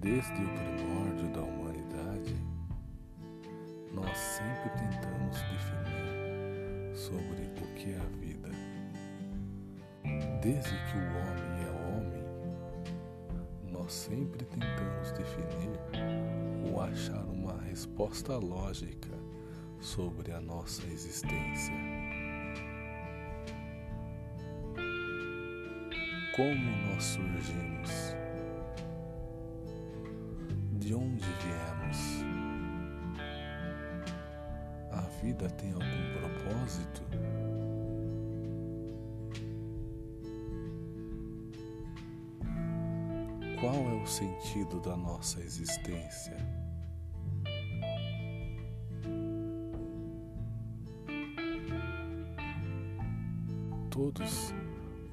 [0.00, 2.36] Desde o primórdio da humanidade,
[3.92, 8.48] nós sempre tentamos definir sobre o que é a vida.
[10.40, 12.24] Desde que o homem é homem,
[13.72, 15.80] nós sempre tentamos definir
[16.70, 19.10] ou achar uma resposta lógica
[19.80, 21.74] sobre a nossa existência.
[26.36, 28.27] Como nós surgimos?
[35.38, 35.84] Vida tem algum
[36.20, 37.02] propósito?
[43.60, 46.36] Qual é o sentido da nossa existência?
[53.90, 54.54] Todos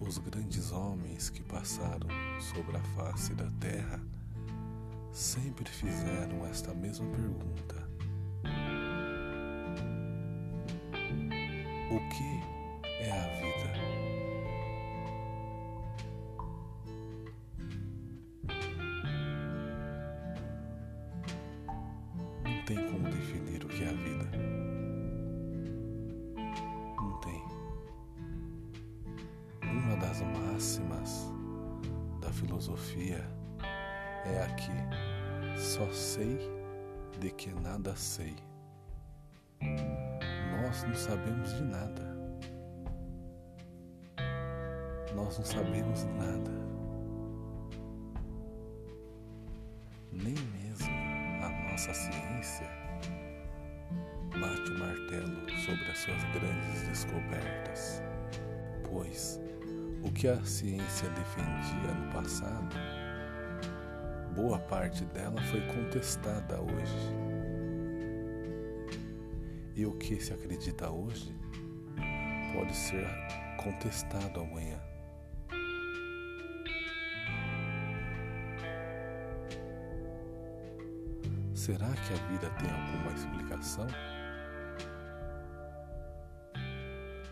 [0.00, 2.08] os grandes homens que passaram
[2.40, 4.02] sobre a face da terra
[5.10, 7.83] sempre fizeram esta mesma pergunta:
[12.10, 12.40] que
[13.00, 13.68] é a vida?
[22.44, 24.30] Não tem como definir o que é a vida.
[26.96, 27.44] Não tem.
[29.62, 31.32] Uma das máximas
[32.20, 33.24] da filosofia
[34.24, 34.72] é aqui:
[35.56, 36.38] só sei
[37.18, 38.36] de que nada sei.
[40.74, 42.02] Nós não sabemos de nada.
[45.14, 46.50] Nós não sabemos nada.
[50.10, 50.90] Nem mesmo
[51.44, 52.68] a nossa ciência
[54.32, 58.02] bate o martelo sobre as suas grandes descobertas,
[58.90, 59.40] pois
[60.02, 62.74] o que a ciência defendia no passado
[64.34, 67.23] boa parte dela foi contestada hoje.
[69.76, 71.34] E o que se acredita hoje
[72.52, 73.06] pode ser
[73.56, 74.80] contestado amanhã.
[81.52, 83.86] Será que a vida tem alguma explicação?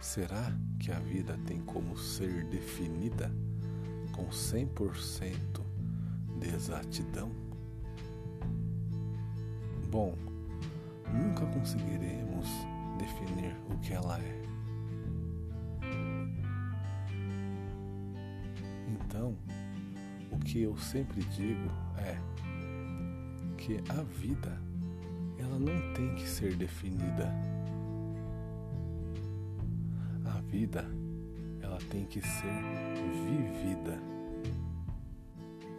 [0.00, 3.30] Será que a vida tem como ser definida
[4.12, 5.36] com 100%
[6.40, 7.30] de exatidão?
[9.88, 10.16] Bom,
[11.14, 12.48] nunca conseguiremos
[12.98, 14.42] definir o que ela é.
[18.88, 19.36] Então,
[20.32, 22.16] o que eu sempre digo é
[23.56, 24.60] que a vida
[25.38, 27.32] ela não tem que ser definida.
[30.26, 30.84] A vida
[31.62, 32.62] ela tem que ser
[33.26, 33.98] vivida.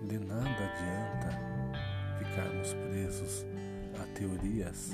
[0.08, 1.56] De nada adianta
[2.20, 3.46] ficarmos presos
[4.00, 4.94] a teorias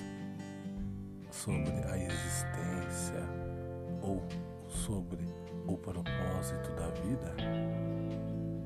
[1.32, 3.24] sobre a existência
[4.02, 4.22] ou
[4.68, 5.26] sobre
[5.68, 7.36] o propósito da vida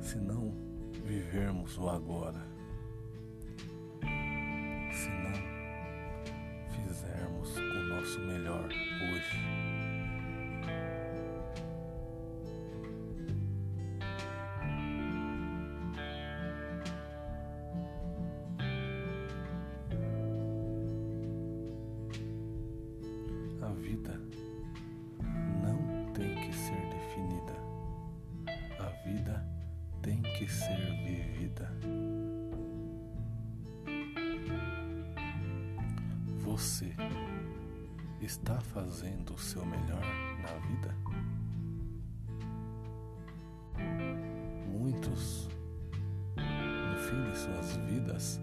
[0.02, 0.54] se não
[1.04, 2.46] vivermos o agora,
[23.96, 24.20] vida
[25.64, 27.54] não tem que ser definida.
[28.80, 29.46] A vida
[30.02, 30.76] tem que ser
[31.06, 31.72] vivida.
[36.44, 36.94] Você
[38.22, 40.04] está fazendo o seu melhor
[40.42, 40.96] na vida?
[44.68, 45.50] Muitos,
[46.36, 48.42] no fim de suas vidas,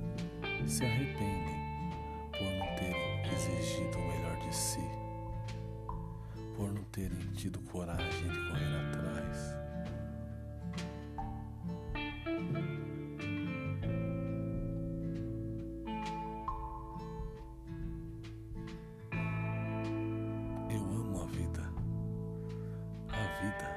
[0.67, 1.91] se arrependem
[2.33, 5.02] por não terem exigido o melhor de si
[6.63, 9.57] por não terem tido coragem de correr atrás.
[20.71, 21.63] Eu amo a vida.
[23.09, 23.69] A vida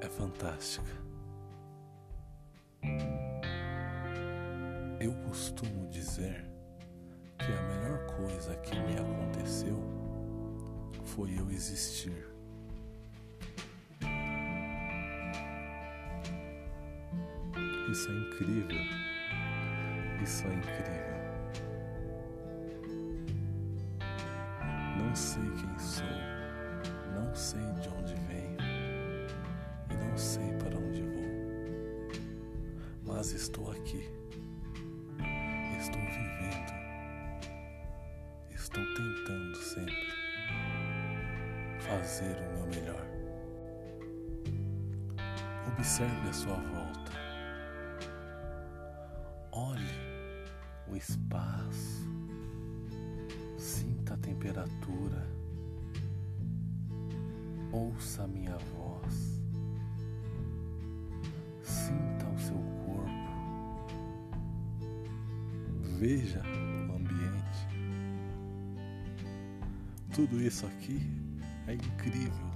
[0.00, 0.90] é fantástica.
[4.98, 6.44] Eu costumo dizer
[7.38, 9.93] que a melhor coisa que me aconteceu
[11.14, 12.26] foi eu existir.
[17.88, 18.80] Isso é incrível.
[20.20, 21.14] Isso é incrível.
[24.98, 26.04] Não sei quem sou,
[27.14, 28.58] não sei de onde venho
[29.90, 31.30] e não sei para onde vou,
[33.04, 34.10] mas estou aqui,
[35.78, 36.72] estou vivendo,
[38.50, 39.03] estou tentando
[41.98, 43.06] fazer o meu melhor.
[45.68, 47.12] Observe a sua volta.
[49.52, 50.48] Olhe
[50.88, 52.08] o espaço.
[53.56, 55.24] Sinta a temperatura.
[57.72, 59.40] Ouça a minha voz.
[61.62, 63.88] Sinta o seu corpo.
[65.98, 66.42] Veja
[66.88, 67.68] o ambiente.
[70.12, 71.33] Tudo isso aqui
[71.66, 72.54] é incrível.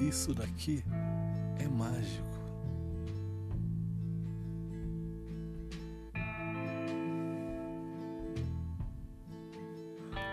[0.00, 0.84] Isso daqui
[1.58, 2.34] é mágico.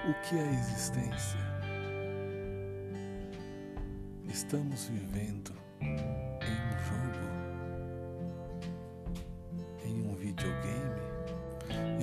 [0.09, 1.39] O que é a existência?
[4.27, 7.25] Estamos vivendo em um jogo,
[9.85, 11.01] em um videogame,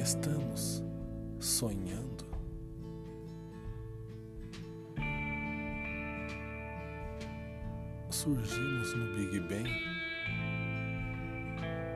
[0.00, 0.82] estamos
[1.40, 2.07] sonhando.
[8.28, 9.70] Surgimos no Big Bang,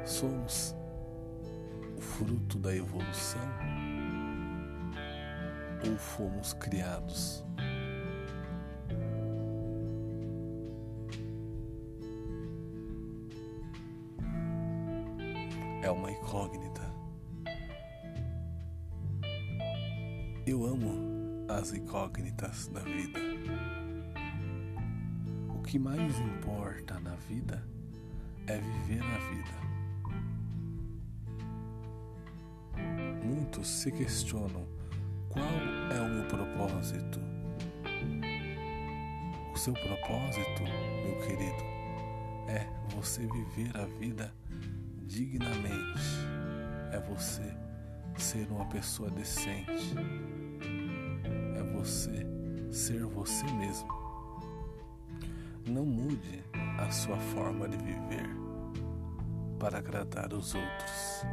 [0.06, 0.74] somos
[1.94, 3.42] o fruto da evolução
[5.86, 7.44] ou fomos criados?
[15.82, 16.80] É uma incógnita.
[20.46, 23.31] Eu amo as incógnitas da vida.
[25.72, 27.66] Que mais importa na vida
[28.46, 29.56] é viver a vida.
[33.24, 34.66] Muitos se questionam
[35.30, 37.18] qual é o meu propósito?
[39.54, 40.62] O seu propósito,
[41.06, 41.64] meu querido,
[42.48, 44.30] é você viver a vida
[45.06, 46.02] dignamente.
[46.92, 47.50] É você
[48.18, 49.94] ser uma pessoa decente.
[51.56, 52.26] É você
[52.70, 54.01] ser você mesmo.
[55.66, 56.42] Não mude
[56.78, 58.28] a sua forma de viver
[59.60, 61.24] para agradar os outros.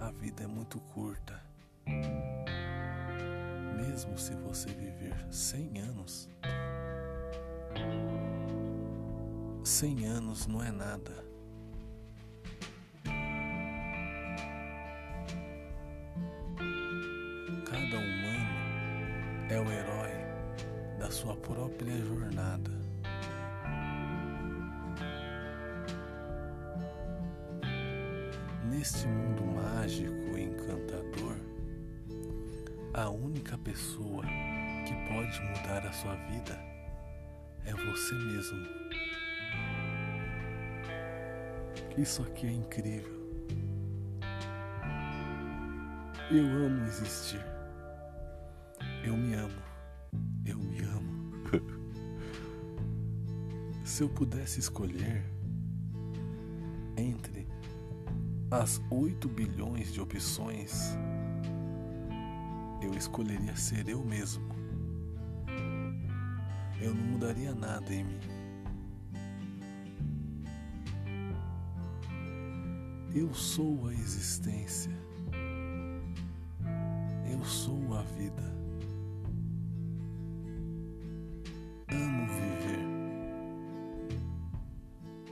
[0.00, 1.38] A vida é muito curta.
[3.76, 6.30] Mesmo se você viver 100 anos,
[9.62, 11.25] 100 anos não é nada.
[32.96, 34.24] A única pessoa
[34.86, 36.58] que pode mudar a sua vida
[37.66, 38.66] é você mesmo.
[41.98, 43.14] Isso aqui é incrível.
[46.30, 47.44] Eu amo existir.
[49.04, 49.62] Eu me amo.
[50.46, 51.32] Eu me amo.
[53.84, 55.22] Se eu pudesse escolher
[56.96, 57.46] entre
[58.50, 60.96] as 8 bilhões de opções,
[62.80, 64.44] eu escolheria ser eu mesmo.
[66.80, 68.20] Eu não mudaria nada em mim.
[73.14, 74.92] Eu sou a existência.
[77.32, 78.42] Eu sou a vida.
[81.90, 82.84] Amo viver.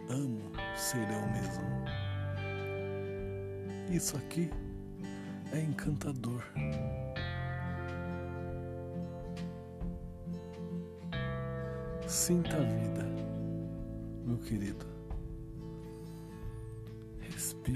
[0.08, 0.40] Amo
[0.74, 1.64] ser eu mesmo.
[3.94, 4.50] Isso aqui
[5.52, 6.42] é encantador.
[12.14, 13.04] Sinta a vida,
[14.24, 14.86] meu querido.
[17.18, 17.74] Respire.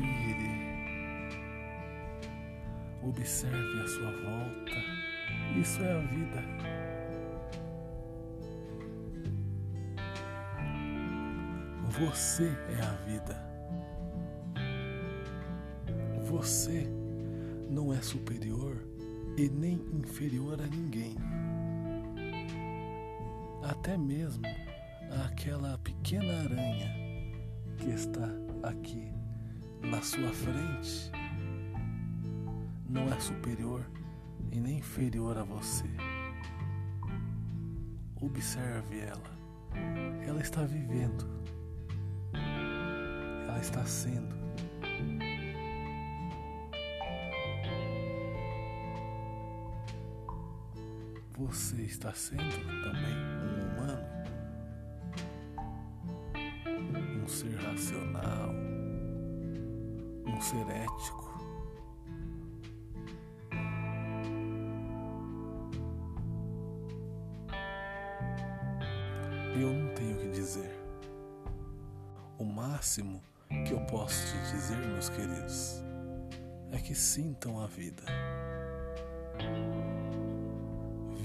[3.03, 5.59] Observe a sua volta.
[5.61, 6.45] Isso é a vida.
[11.99, 13.37] Você é a vida.
[16.31, 16.89] Você
[17.69, 18.77] não é superior
[19.37, 21.17] e nem inferior a ninguém.
[23.69, 24.47] Até mesmo
[25.27, 26.91] aquela pequena aranha
[27.77, 28.27] que está
[28.63, 29.13] aqui
[29.83, 31.13] na sua frente
[32.89, 33.85] não é superior
[34.51, 35.85] e nem inferior a você.
[38.23, 39.39] Observe ela.
[40.27, 41.29] Ela está vivendo.
[43.47, 44.38] Ela está sendo.
[51.39, 52.43] Você está sendo
[52.83, 54.09] também um humano?
[57.23, 58.51] Um ser racional?
[60.27, 61.29] Um ser ético?
[69.55, 70.77] eu não tenho o que dizer.
[72.37, 73.23] O máximo
[73.65, 75.83] que eu posso te dizer, meus queridos,
[76.73, 78.03] é que sintam a vida.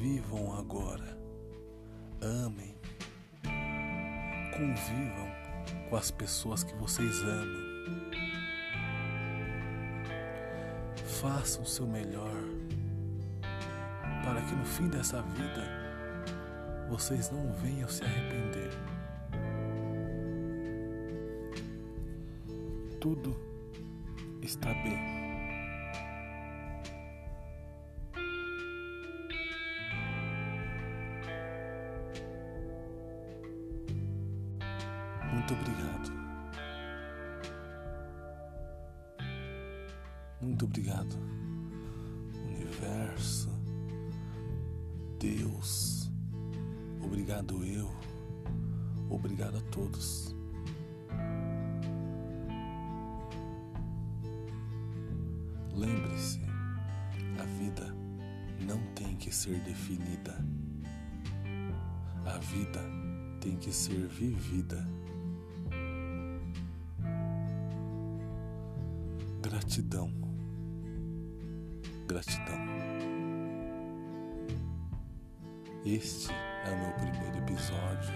[0.03, 1.17] Vivam agora.
[2.21, 2.75] Amem.
[4.51, 5.31] Convivam
[5.89, 8.11] com as pessoas que vocês amam.
[11.21, 12.35] Façam o seu melhor
[14.25, 15.65] para que no fim dessa vida
[16.89, 18.71] vocês não venham se arrepender.
[22.99, 23.39] Tudo
[24.41, 25.12] está bem.
[35.53, 36.11] Muito obrigado.
[40.41, 41.15] Muito obrigado,
[42.43, 43.51] Universo,
[45.19, 46.11] Deus.
[47.03, 47.87] Obrigado eu.
[49.09, 50.35] Obrigado a todos.
[55.75, 56.41] Lembre-se,
[57.39, 57.95] a vida
[58.65, 60.35] não tem que ser definida.
[62.25, 62.81] A vida
[63.39, 64.83] tem que ser vivida.
[69.43, 70.09] Gratidão.
[72.07, 72.57] Gratidão.
[75.85, 78.13] Este é o meu primeiro episódio.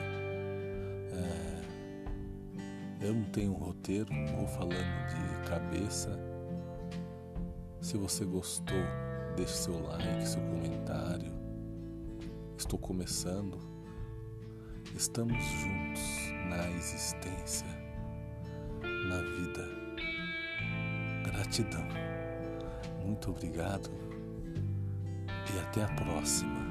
[1.11, 4.07] É, eu não tenho um roteiro,
[4.37, 6.17] vou falando de cabeça.
[7.81, 8.85] Se você gostou,
[9.35, 11.33] deixe seu like, seu comentário.
[12.57, 13.59] Estou começando.
[14.95, 16.01] Estamos juntos
[16.49, 17.67] na existência,
[18.81, 19.86] na vida.
[21.37, 21.85] Gratidão.
[23.05, 23.91] Muito obrigado
[25.53, 26.65] e até a próxima.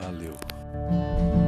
[0.00, 1.45] Valeu.